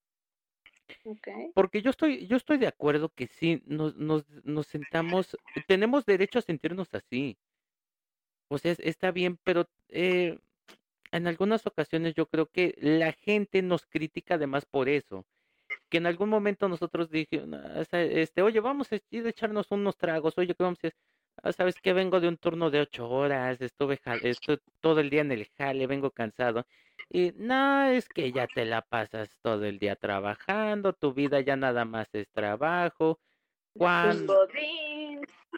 [1.05, 1.51] Okay.
[1.55, 6.39] Porque yo estoy, yo estoy de acuerdo que sí, nos, nos, nos sentamos, tenemos derecho
[6.39, 7.37] a sentirnos así.
[8.49, 10.39] O sea, está bien, pero eh,
[11.13, 15.25] en algunas ocasiones yo creo que la gente nos critica además por eso.
[15.89, 17.61] Que en algún momento nosotros dijimos,
[17.93, 20.95] este, oye, vamos a ir a echarnos unos tragos, oye, ¿qué vamos a hacer?
[21.41, 25.21] Ah, sabes que vengo de un turno de ocho horas, estuve, estuve todo el día
[25.21, 26.65] en el jale, vengo cansado.
[27.09, 31.55] Y no, es que ya te la pasas todo el día trabajando, tu vida ya
[31.55, 33.19] nada más es trabajo.
[33.73, 34.47] ¿Cuándo,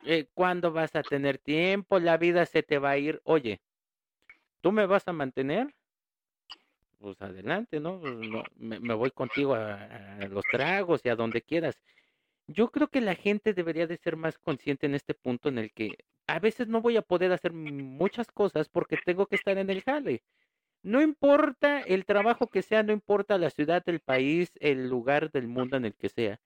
[0.05, 1.99] eh, ¿Cuándo vas a tener tiempo?
[1.99, 3.21] La vida se te va a ir.
[3.23, 3.61] Oye,
[4.61, 5.73] ¿tú me vas a mantener?
[6.99, 7.99] Pues adelante, ¿no?
[8.55, 11.79] Me, me, voy contigo a, a los tragos y a donde quieras.
[12.47, 15.71] Yo creo que la gente debería de ser más consciente en este punto en el
[15.71, 19.69] que a veces no voy a poder hacer muchas cosas porque tengo que estar en
[19.69, 20.23] el jale.
[20.83, 25.47] No importa el trabajo que sea, no importa la ciudad, el país, el lugar del
[25.47, 26.39] mundo en el que sea.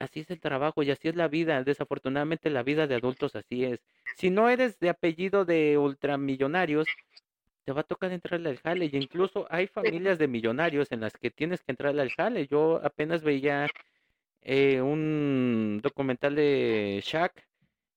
[0.00, 1.62] Así es el trabajo y así es la vida.
[1.62, 3.80] Desafortunadamente la vida de adultos así es.
[4.16, 6.88] Si no eres de apellido de ultramillonarios,
[7.64, 8.86] te va a tocar entrarle al jale.
[8.86, 12.48] Y incluso hay familias de millonarios en las que tienes que entrarle al jale.
[12.48, 13.68] Yo apenas veía
[14.42, 17.44] eh, un documental de Shaq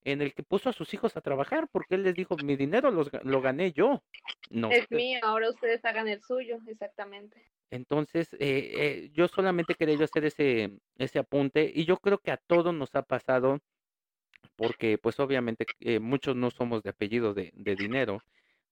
[0.03, 2.91] en el que puso a sus hijos a trabajar porque él les dijo, mi dinero
[2.91, 4.03] los, lo gané yo.
[4.49, 7.51] No, es mío, ahora ustedes hagan el suyo, exactamente.
[7.71, 12.31] Entonces, eh, eh, yo solamente quería yo hacer ese, ese apunte y yo creo que
[12.31, 13.59] a todos nos ha pasado
[14.55, 18.21] porque pues obviamente eh, muchos no somos de apellido de, de dinero,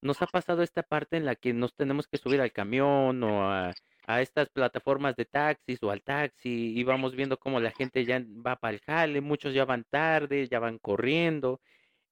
[0.04, 3.50] nos ha pasado esta parte en la que nos tenemos que subir al camión o
[3.50, 3.74] a
[4.06, 8.22] a estas plataformas de taxis o al taxi y vamos viendo cómo la gente ya
[8.46, 11.60] va para el jale, muchos ya van tarde, ya van corriendo.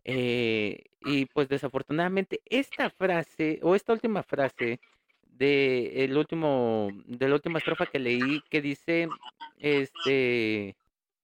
[0.05, 4.81] Eh, y pues desafortunadamente esta frase o esta última frase
[5.23, 9.09] de el último de la última estrofa que leí que dice
[9.59, 10.77] este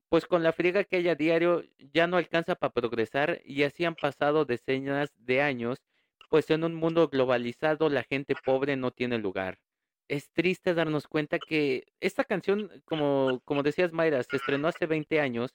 [0.08, 3.96] pues con la friega que haya diario ya no alcanza para progresar y así han
[3.96, 5.82] pasado decenas de años
[6.28, 9.58] pues en un mundo globalizado la gente pobre no tiene lugar
[10.08, 15.20] es triste darnos cuenta que esta canción, como, como decías Mayra, se estrenó hace 20
[15.20, 15.54] años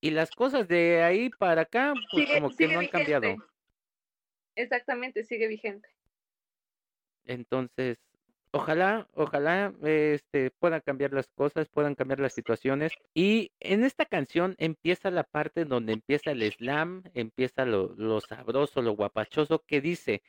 [0.00, 3.36] y las cosas de ahí para acá, pues como que no han cambiado.
[4.56, 5.88] Exactamente, sigue vigente.
[7.24, 7.98] Entonces,
[8.52, 12.92] ojalá, ojalá este, puedan cambiar las cosas, puedan cambiar las situaciones.
[13.14, 18.82] Y en esta canción empieza la parte donde empieza el slam, empieza lo, lo sabroso,
[18.82, 20.22] lo guapachoso, que dice,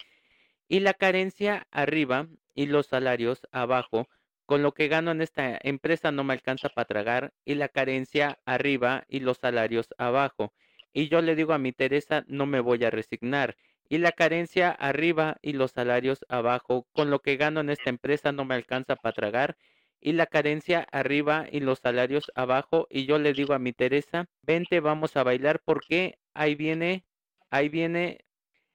[0.67, 4.07] y la carencia arriba y los salarios abajo.
[4.45, 8.39] Con lo que gano en esta empresa no me alcanza para tragar y la carencia
[8.45, 10.53] arriba y los salarios abajo.
[10.93, 13.55] Y yo le digo a mi Teresa, no me voy a resignar.
[13.93, 16.87] Y la carencia arriba y los salarios abajo.
[16.93, 19.55] Con lo que gano en esta empresa no me alcanza para tragar.
[20.01, 22.87] Y la carencia arriba y los salarios abajo.
[22.89, 27.05] Y yo le digo a mi Teresa, vente, vamos a bailar porque ahí viene,
[27.51, 28.25] ahí viene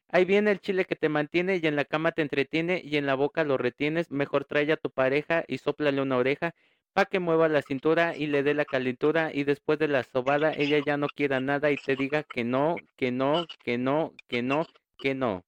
[0.09, 3.07] Ahí viene el chile que te mantiene y en la cama te entretiene y en
[3.07, 4.12] la boca lo retienes.
[4.12, 6.55] Mejor trae a tu pareja y soplale una oreja
[6.93, 10.53] pa' que mueva la cintura y le dé la calentura y después de la sobada
[10.53, 14.43] ella ya no quiera nada y te diga que no, que no, que no, que
[14.43, 14.66] no,
[14.99, 15.44] que no.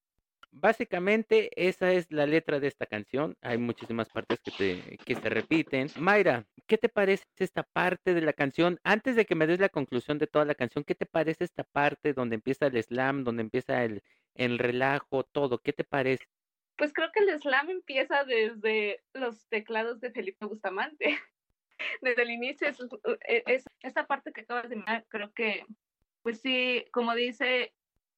[0.52, 3.36] Básicamente esa es la letra de esta canción.
[3.40, 5.88] Hay muchísimas partes que, te, que se repiten.
[5.96, 8.80] Mayra, ¿qué te parece esta parte de la canción?
[8.82, 11.62] Antes de que me des la conclusión de toda la canción, ¿qué te parece esta
[11.62, 14.02] parte donde empieza el slam, donde empieza el,
[14.34, 15.58] el relajo, todo?
[15.58, 16.24] ¿Qué te parece?
[16.76, 21.16] Pues creo que el slam empieza desde los teclados de Felipe Bustamante.
[22.02, 22.78] Desde el inicio, es,
[23.26, 25.64] e, es, esta parte que acabas de mirar, creo que,
[26.20, 27.72] pues sí, como dice,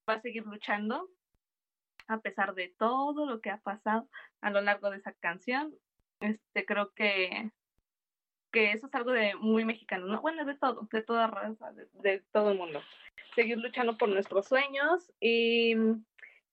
[0.08, 1.08] va a seguir luchando
[2.08, 4.08] a pesar de todo lo que ha pasado
[4.40, 5.74] a lo largo de esa canción.
[6.20, 7.50] Este, creo que,
[8.52, 10.20] que eso es algo de muy mexicano, ¿no?
[10.20, 12.80] Bueno, de todo, de toda raza, de, todo el mundo.
[13.34, 15.74] Seguir luchando por nuestros sueños y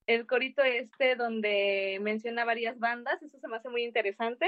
[0.06, 4.46] el corito este donde menciona varias bandas, eso se me hace muy interesante.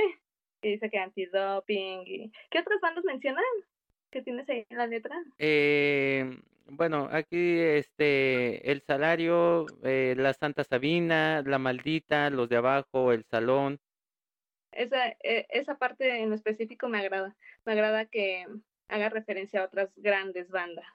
[0.63, 2.33] Y dice que antidoping y...
[2.51, 3.45] ¿Qué otras bandas mencionan?
[4.11, 5.17] ¿Qué tienes ahí en la letra?
[5.39, 13.13] Eh, bueno, aquí este, el salario, eh, la Santa Sabina, la maldita, los de abajo,
[13.13, 13.81] el salón.
[14.71, 17.37] Esa, eh, esa parte en específico me agrada.
[17.65, 18.47] Me agrada que
[18.89, 20.87] haga referencia a otras grandes bandas.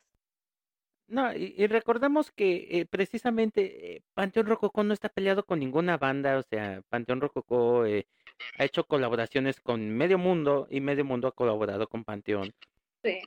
[1.07, 6.43] No, y, recordemos que eh, precisamente Panteón Rococó no está peleado con ninguna banda, o
[6.43, 12.03] sea, Panteón Rococó ha hecho colaboraciones con Medio Mundo y Medio Mundo ha colaborado con
[12.03, 12.53] Panteón.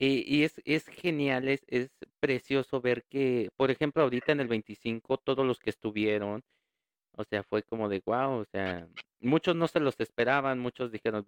[0.01, 5.18] Y, es, es genial, es, es precioso ver que, por ejemplo, ahorita en el 25,
[5.18, 6.43] todos los que estuvieron,
[7.16, 8.87] o sea, fue como de wow, o sea,
[9.20, 11.24] muchos no se los esperaban, muchos dijeron,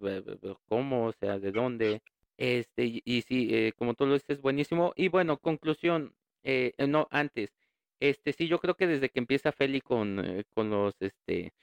[0.67, 1.07] ¿cómo?
[1.07, 2.01] O sea, ¿de dónde?
[2.37, 4.93] Este, y, y sí, eh, como tú lo dices, buenísimo.
[4.95, 7.53] Y bueno, conclusión, eh, eh, no, antes,
[7.99, 11.53] este, sí, yo creo que desde que empieza Feli con, con los, este,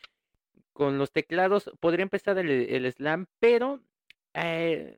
[0.72, 3.80] con los teclados, podría empezar el, el slam, pero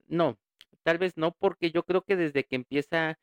[0.09, 0.38] no,
[0.82, 3.18] tal vez no, porque yo creo que desde que empieza,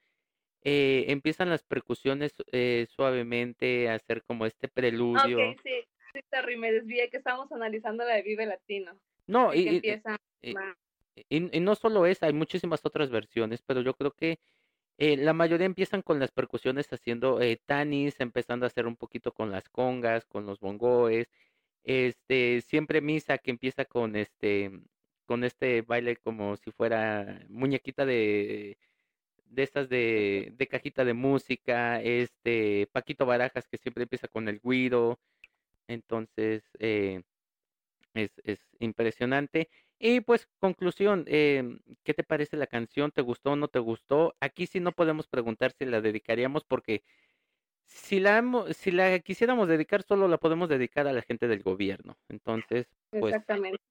[0.64, 5.51] eh, empiezan las percusiones eh, suavemente a hacer como este preludio.
[5.51, 8.99] Ok, sí, sí, me desvié que estamos analizando la de Vive Latino.
[9.28, 9.82] No, y,
[11.30, 14.39] y, no solo esa, hay muchísimas otras versiones, pero yo creo que
[14.97, 19.51] eh, la mayoría empiezan con las percusiones haciendo tanis, empezando a hacer un poquito con
[19.51, 21.30] las congas, con los bongoes,
[21.84, 24.72] este, siempre misa que empieza con este
[25.30, 28.80] con este baile como si fuera muñequita de
[29.46, 34.60] de estas de, de cajita de música, este Paquito Barajas que siempre empieza con el
[34.60, 35.20] guido,
[35.88, 37.22] entonces eh,
[38.16, 39.70] es, es impresionante.
[40.00, 41.64] Y pues conclusión, eh,
[42.04, 43.12] ¿qué te parece la canción?
[43.12, 44.36] ¿Te gustó o no te gustó?
[44.40, 47.04] Aquí sí no podemos preguntar si la dedicaríamos porque
[47.86, 52.18] si la, si la quisiéramos dedicar solo la podemos dedicar a la gente del gobierno.
[52.30, 53.84] Entonces, pues Exactamente.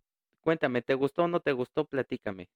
[0.48, 1.84] Cuéntame, ¿te gustó o no te gustó?
[1.84, 2.48] Platícame.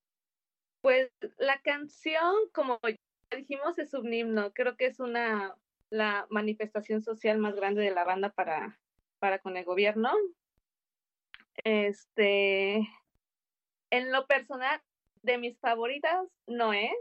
[0.81, 4.55] Pues la canción, como ya dijimos, es un himno.
[4.55, 5.55] Creo que es una
[5.91, 8.81] la manifestación social más grande de la banda para,
[9.19, 10.11] para con el gobierno.
[11.65, 12.77] Este,
[13.91, 14.81] en lo personal,
[15.21, 16.97] de mis favoritas no es.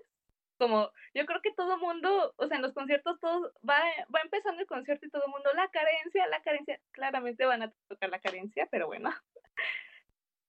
[0.58, 3.80] Como, yo creo que todo mundo, o sea, en los conciertos todo va,
[4.14, 7.74] va empezando el concierto y todo el mundo, la carencia, la carencia, claramente van a
[7.88, 9.10] tocar la carencia, pero bueno.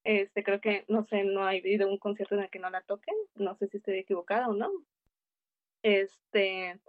[0.04, 2.82] Este, creo que, no sé, no ha habido un concierto en el que no la
[2.82, 3.14] toquen.
[3.34, 4.70] No sé si estoy equivocada o no.
[5.82, 6.80] Este,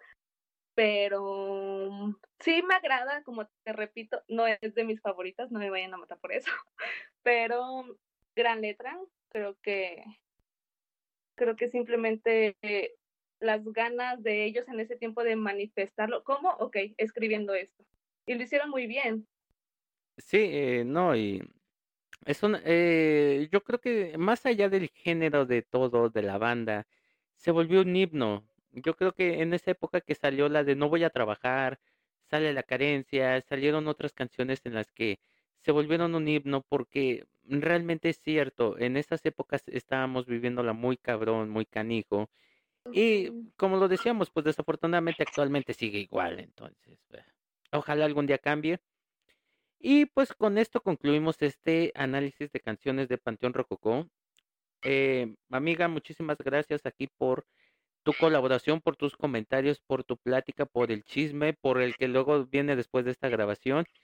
[0.76, 5.94] pero sí me agrada, como te repito, no es de mis favoritas, no me vayan
[5.94, 6.52] a matar por eso.
[7.24, 7.98] Pero
[8.36, 9.00] gran letra,
[9.30, 10.04] creo que
[11.36, 12.56] creo que simplemente
[13.40, 16.50] las ganas de ellos en ese tiempo de manifestarlo, ¿cómo?
[16.60, 17.84] Ok, escribiendo esto.
[18.26, 19.28] Y lo hicieron muy bien.
[20.18, 21.42] Sí, eh, no, y
[22.26, 26.88] es un, eh, yo creo que más allá del género de todo, de la banda,
[27.36, 28.48] se volvió un himno.
[28.72, 31.80] Yo creo que en esa época que salió la de No voy a trabajar,
[32.30, 35.20] sale la carencia, salieron otras canciones en las que
[35.64, 41.50] se volvieron un himno porque realmente es cierto, en esas épocas estábamos viviéndola muy cabrón,
[41.50, 42.30] muy canijo.
[42.92, 47.24] Y como lo decíamos, pues desafortunadamente actualmente sigue igual, entonces, eh,
[47.72, 48.80] ojalá algún día cambie.
[49.86, 54.08] Y pues con esto concluimos este análisis de canciones de Panteón Rococó.
[54.82, 57.46] Eh, amiga, muchísimas gracias aquí por
[58.04, 62.46] tu colaboración, por tus comentarios, por tu plática, por el chisme, por el que luego
[62.46, 63.86] viene después de esta grabación.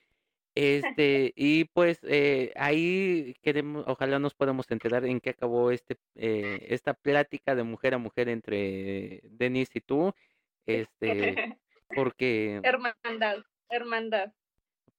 [0.55, 6.65] Este, y pues eh, ahí queremos, ojalá nos podamos enterar en qué acabó este, eh,
[6.69, 10.13] esta plática de mujer a mujer entre Denise y tú.
[10.65, 11.57] Este,
[11.95, 12.59] porque.
[12.63, 13.37] Hermandad,
[13.69, 14.33] hermandad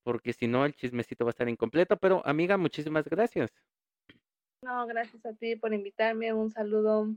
[0.02, 1.96] porque si no el chismecito va a estar incompleto.
[1.96, 3.50] Pero amiga, muchísimas gracias.
[4.62, 6.32] No, gracias a ti por invitarme.
[6.32, 7.08] Un saludo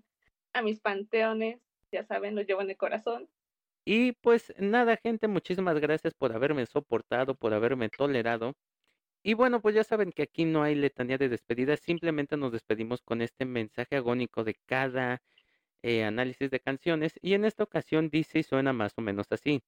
[0.53, 1.59] a mis panteones.
[1.91, 3.29] Ya saben, lo llevo en el corazón.
[3.86, 8.53] Y pues nada, gente, muchísimas gracias por haberme soportado, por haberme tolerado.
[9.23, 13.01] Y bueno, pues ya saben que aquí no hay letanía de despedida, simplemente nos despedimos
[13.01, 15.21] con este mensaje agónico de cada
[15.84, 17.13] eh, análisis de canciones.
[17.21, 19.63] Y en esta ocasión dice y suena más o menos así.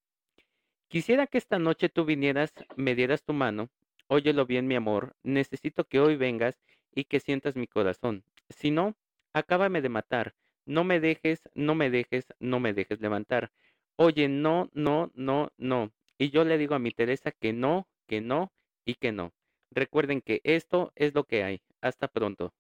[0.96, 3.68] Quisiera que esta noche tú vinieras, me dieras tu mano.
[4.08, 5.14] Óyelo bien, mi amor.
[5.24, 6.58] Necesito que hoy vengas
[6.94, 8.24] y que sientas mi corazón.
[8.48, 8.96] Si no,
[9.34, 10.36] acábame de matar.
[10.66, 13.52] No me dejes, no me dejes, no me dejes levantar.
[13.98, 15.92] Oye, no, no, no, no.
[16.18, 18.54] Y yo le digo a mi Teresa que no, que no
[18.86, 19.34] y que no.
[19.72, 21.62] Recuerden que esto es lo que hay.
[21.82, 22.54] Hasta pronto.